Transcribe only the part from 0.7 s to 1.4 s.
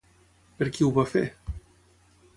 qui ho va fer?